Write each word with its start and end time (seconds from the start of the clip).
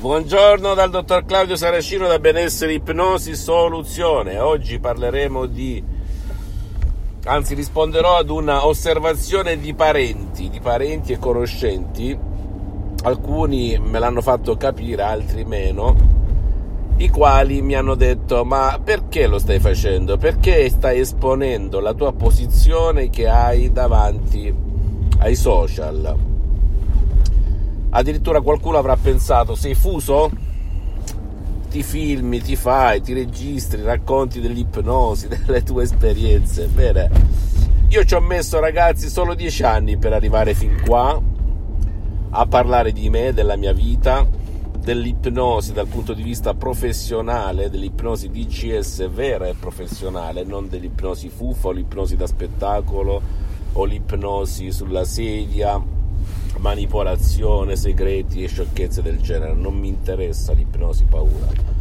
Buongiorno 0.00 0.72
dal 0.72 0.88
dottor 0.88 1.26
Claudio 1.26 1.56
Saracino 1.56 2.08
da 2.08 2.18
Benessere 2.18 2.72
Ipnosi 2.72 3.36
Soluzione. 3.36 4.38
Oggi 4.38 4.78
parleremo 4.78 5.44
di, 5.44 5.84
anzi 7.24 7.52
risponderò 7.52 8.16
ad 8.16 8.30
una 8.30 8.66
osservazione 8.66 9.58
di 9.58 9.74
parenti, 9.74 10.48
di 10.48 10.58
parenti 10.58 11.12
e 11.12 11.18
conoscenti. 11.18 12.18
Alcuni 13.02 13.78
me 13.78 13.98
l'hanno 13.98 14.22
fatto 14.22 14.56
capire, 14.56 15.02
altri 15.02 15.44
meno, 15.44 15.94
i 16.96 17.10
quali 17.10 17.60
mi 17.60 17.74
hanno 17.74 17.94
detto 17.94 18.42
ma 18.42 18.80
perché 18.82 19.26
lo 19.26 19.38
stai 19.38 19.60
facendo? 19.60 20.16
Perché 20.16 20.70
stai 20.70 21.00
esponendo 21.00 21.78
la 21.78 21.92
tua 21.92 22.14
posizione 22.14 23.10
che 23.10 23.28
hai 23.28 23.70
davanti 23.70 24.50
ai 25.18 25.36
social? 25.36 26.29
Addirittura 27.92 28.40
qualcuno 28.40 28.78
avrà 28.78 28.96
pensato, 28.96 29.56
sei 29.56 29.74
fuso? 29.74 30.30
Ti 31.68 31.82
filmi, 31.82 32.40
ti 32.40 32.54
fai, 32.54 33.00
ti 33.00 33.12
registri, 33.12 33.82
racconti 33.82 34.40
dell'ipnosi, 34.40 35.26
delle 35.44 35.64
tue 35.64 35.82
esperienze. 35.82 36.66
Bene, 36.66 37.10
io 37.88 38.04
ci 38.04 38.14
ho 38.14 38.20
messo 38.20 38.60
ragazzi 38.60 39.08
solo 39.08 39.34
dieci 39.34 39.64
anni 39.64 39.96
per 39.96 40.12
arrivare 40.12 40.54
fin 40.54 40.80
qua 40.86 41.20
a 42.32 42.46
parlare 42.46 42.92
di 42.92 43.10
me, 43.10 43.32
della 43.32 43.56
mia 43.56 43.72
vita, 43.72 44.24
dell'ipnosi 44.78 45.72
dal 45.72 45.88
punto 45.88 46.12
di 46.12 46.22
vista 46.22 46.54
professionale, 46.54 47.70
dell'ipnosi 47.70 48.30
DCS 48.30 49.10
vera 49.10 49.48
e 49.48 49.54
professionale, 49.58 50.44
non 50.44 50.68
dell'ipnosi 50.68 51.28
fuffa 51.28 51.68
o 51.68 51.72
l'ipnosi 51.72 52.14
da 52.14 52.28
spettacolo 52.28 53.20
o 53.72 53.84
l'ipnosi 53.84 54.70
sulla 54.70 55.04
sedia 55.04 55.98
manipolazione, 56.60 57.74
segreti 57.74 58.44
e 58.44 58.48
sciocchezze 58.48 59.02
del 59.02 59.20
genere. 59.20 59.54
Non 59.54 59.74
mi 59.74 59.88
interessa 59.88 60.52
l'ipnosi 60.52 61.04
paura. 61.04 61.78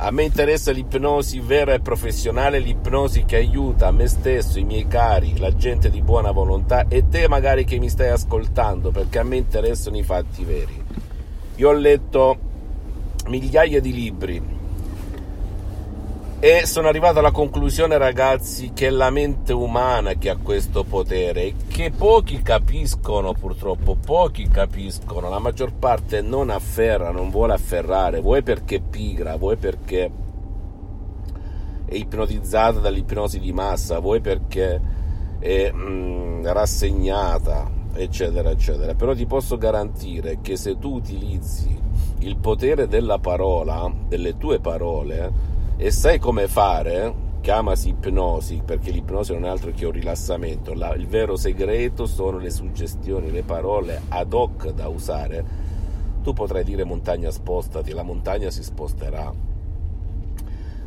A 0.00 0.10
me 0.12 0.22
interessa 0.22 0.70
l'ipnosi 0.70 1.40
vera 1.40 1.74
e 1.74 1.80
professionale, 1.80 2.60
l'ipnosi 2.60 3.24
che 3.24 3.36
aiuta 3.36 3.90
me 3.90 4.06
stesso, 4.06 4.58
i 4.58 4.64
miei 4.64 4.86
cari, 4.86 5.38
la 5.38 5.54
gente 5.54 5.90
di 5.90 6.02
buona 6.02 6.30
volontà 6.30 6.86
e 6.86 7.08
te 7.08 7.26
magari 7.26 7.64
che 7.64 7.78
mi 7.78 7.88
stai 7.88 8.10
ascoltando, 8.10 8.90
perché 8.90 9.18
a 9.18 9.24
me 9.24 9.36
interessano 9.36 9.96
i 9.96 10.04
fatti 10.04 10.44
veri. 10.44 10.84
Io 11.56 11.68
ho 11.68 11.72
letto 11.72 12.38
migliaia 13.26 13.80
di 13.80 13.92
libri, 13.92 14.40
e 16.40 16.66
sono 16.66 16.86
arrivato 16.86 17.18
alla 17.18 17.32
conclusione, 17.32 17.98
ragazzi, 17.98 18.70
che 18.72 18.86
è 18.86 18.90
la 18.90 19.10
mente 19.10 19.52
umana 19.52 20.14
che 20.14 20.30
ha 20.30 20.36
questo 20.36 20.84
potere 20.84 21.42
e 21.42 21.54
che 21.66 21.90
pochi 21.90 22.42
capiscono, 22.42 23.32
purtroppo, 23.32 23.96
pochi 23.96 24.46
capiscono. 24.48 25.28
La 25.28 25.40
maggior 25.40 25.72
parte 25.72 26.20
non 26.20 26.50
afferra, 26.50 27.10
non 27.10 27.30
vuole 27.30 27.54
afferrare, 27.54 28.20
vuoi 28.20 28.44
perché 28.44 28.76
è 28.76 28.80
pigra, 28.80 29.36
vuoi 29.36 29.56
perché 29.56 30.10
è 31.86 31.94
ipnotizzata 31.96 32.78
dall'ipnosi 32.78 33.40
di 33.40 33.52
massa, 33.52 33.98
vuoi 33.98 34.20
perché 34.20 34.80
è 35.40 35.72
mm, 35.74 36.46
rassegnata, 36.46 37.68
eccetera, 37.94 38.50
eccetera. 38.50 38.94
Però 38.94 39.12
ti 39.12 39.26
posso 39.26 39.58
garantire 39.58 40.38
che 40.40 40.56
se 40.56 40.78
tu 40.78 40.94
utilizzi 40.94 41.76
il 42.20 42.36
potere 42.36 42.86
della 42.86 43.18
parola, 43.18 43.92
delle 44.06 44.36
tue 44.36 44.60
parole, 44.60 45.56
e 45.80 45.92
sai 45.92 46.18
come 46.18 46.48
fare? 46.48 47.14
Chiamasi 47.40 47.90
ipnosi 47.90 48.62
perché 48.64 48.90
l'ipnosi 48.90 49.32
non 49.32 49.44
è 49.44 49.48
altro 49.48 49.70
che 49.70 49.86
un 49.86 49.92
rilassamento. 49.92 50.74
La, 50.74 50.92
il 50.94 51.06
vero 51.06 51.36
segreto 51.36 52.04
sono 52.04 52.38
le 52.38 52.50
suggestioni, 52.50 53.30
le 53.30 53.44
parole 53.44 54.02
ad 54.08 54.32
hoc 54.32 54.70
da 54.72 54.88
usare. 54.88 55.44
Tu 56.20 56.32
potrai 56.32 56.64
dire 56.64 56.82
montagna 56.82 57.30
spostati, 57.30 57.92
la 57.92 58.02
montagna 58.02 58.50
si 58.50 58.64
sposterà. 58.64 59.32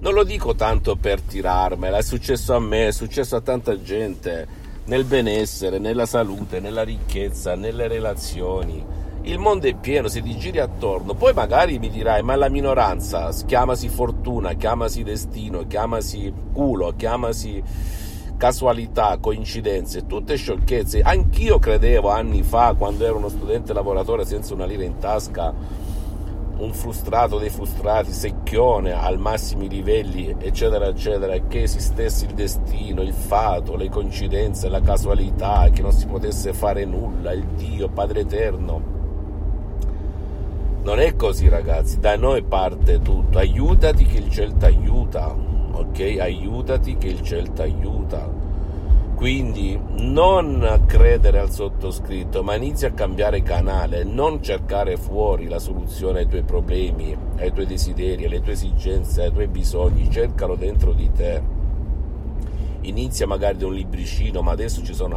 Non 0.00 0.14
lo 0.14 0.24
dico 0.24 0.54
tanto 0.54 0.96
per 0.96 1.20
tirarmela, 1.20 1.98
è 1.98 2.02
successo 2.02 2.54
a 2.54 2.58
me, 2.58 2.86
è 2.86 2.92
successo 2.92 3.36
a 3.36 3.42
tanta 3.42 3.78
gente 3.82 4.46
nel 4.86 5.04
benessere, 5.04 5.78
nella 5.78 6.06
salute, 6.06 6.60
nella 6.60 6.82
ricchezza, 6.82 7.54
nelle 7.56 7.88
relazioni 7.88 8.82
il 9.28 9.38
mondo 9.38 9.66
è 9.66 9.74
pieno, 9.74 10.08
se 10.08 10.22
ti 10.22 10.38
giri 10.38 10.58
attorno, 10.58 11.12
poi 11.12 11.34
magari 11.34 11.78
mi 11.78 11.90
dirai, 11.90 12.22
ma 12.22 12.34
la 12.34 12.48
minoranza, 12.48 13.30
chiamasi 13.44 13.90
fortuna, 13.90 14.54
chiamasi 14.54 15.02
destino, 15.02 15.66
chiamasi 15.66 16.32
culo, 16.50 16.94
chiamasi 16.96 17.62
casualità, 18.38 19.18
coincidenze, 19.20 20.06
tutte 20.06 20.36
sciocchezze. 20.36 21.02
Anch'io 21.02 21.58
credevo 21.58 22.08
anni 22.08 22.42
fa, 22.42 22.74
quando 22.78 23.04
ero 23.04 23.18
uno 23.18 23.28
studente 23.28 23.74
lavoratore 23.74 24.24
senza 24.24 24.54
una 24.54 24.64
lira 24.64 24.84
in 24.84 24.96
tasca, 24.96 25.52
un 26.56 26.72
frustrato 26.72 27.36
dei 27.36 27.50
frustrati, 27.50 28.10
secchione 28.12 28.92
al 28.92 29.18
massimi 29.18 29.68
livelli, 29.68 30.34
eccetera, 30.38 30.86
eccetera, 30.86 31.38
che 31.46 31.64
esistesse 31.64 32.24
il 32.24 32.32
destino, 32.32 33.02
il 33.02 33.12
fato, 33.12 33.76
le 33.76 33.90
coincidenze, 33.90 34.70
la 34.70 34.80
casualità, 34.80 35.68
che 35.70 35.82
non 35.82 35.92
si 35.92 36.06
potesse 36.06 36.54
fare 36.54 36.86
nulla, 36.86 37.32
il 37.32 37.44
Dio, 37.44 37.90
Padre 37.90 38.20
Eterno 38.20 38.97
non 40.88 41.00
è 41.00 41.16
così 41.16 41.50
ragazzi, 41.50 42.00
da 42.00 42.16
noi 42.16 42.42
parte 42.42 43.02
tutto, 43.02 43.36
aiutati 43.36 44.06
che 44.06 44.16
il 44.16 44.30
cielo 44.30 44.54
ti 44.54 44.64
aiuta, 44.64 45.36
ok? 45.72 46.16
Aiutati 46.18 46.96
che 46.96 47.08
il 47.08 47.20
cielo 47.20 47.52
ti 47.52 47.60
aiuta. 47.60 48.26
Quindi 49.14 49.78
non 49.98 50.84
credere 50.86 51.40
al 51.40 51.50
sottoscritto, 51.50 52.42
ma 52.42 52.54
inizia 52.54 52.88
a 52.88 52.92
cambiare 52.92 53.42
canale, 53.42 54.02
non 54.02 54.42
cercare 54.42 54.96
fuori 54.96 55.46
la 55.46 55.58
soluzione 55.58 56.20
ai 56.20 56.26
tuoi 56.26 56.44
problemi, 56.44 57.14
ai 57.36 57.52
tuoi 57.52 57.66
desideri, 57.66 58.24
alle 58.24 58.40
tue 58.40 58.52
esigenze, 58.52 59.24
ai 59.24 59.32
tuoi 59.32 59.48
bisogni, 59.48 60.10
cercalo 60.10 60.54
dentro 60.54 60.94
di 60.94 61.12
te. 61.12 61.42
Inizia 62.82 63.26
magari 63.26 63.58
da 63.58 63.66
un 63.66 63.74
libricino, 63.74 64.40
ma 64.40 64.52
adesso 64.52 64.82
ci 64.82 64.94
sono 64.94 65.16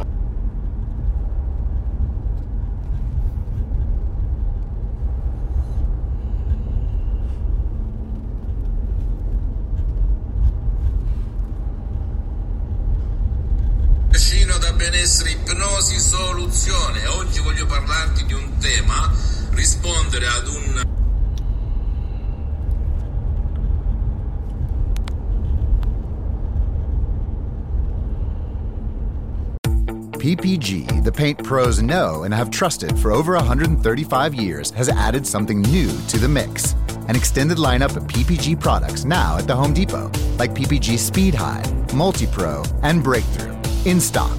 benessere 15.12 15.30
ipnosi 15.32 15.98
soluzione. 15.98 17.06
Oggi 17.06 17.40
voglio 17.40 17.66
parlarti 17.66 18.24
di 18.24 18.32
un 18.32 18.56
tema, 18.58 19.10
rispondere 19.50 20.26
ad 20.26 20.46
un 20.46 20.90
PPG, 30.18 31.02
the 31.02 31.10
paint 31.10 31.42
pros 31.42 31.80
know 31.80 32.22
and 32.22 32.32
have 32.32 32.48
trusted 32.48 32.96
for 32.96 33.10
over 33.10 33.34
135 33.34 34.34
years, 34.34 34.70
has 34.70 34.88
added 34.88 35.26
something 35.26 35.60
new 35.62 35.90
to 36.06 36.16
the 36.16 36.28
mix. 36.28 36.74
An 37.08 37.16
extended 37.16 37.58
lineup 37.58 37.96
of 37.96 38.04
PPG 38.04 38.58
products 38.58 39.04
now 39.04 39.36
at 39.36 39.46
the 39.46 39.54
Home 39.54 39.74
Depot, 39.74 40.10
like 40.38 40.54
PPG 40.54 40.96
Speed 40.96 41.34
High, 41.34 41.64
Multi 41.92 42.26
Pro, 42.28 42.62
and 42.82 43.02
Breakthrough, 43.02 43.52
in 43.84 44.00
stock 44.00 44.38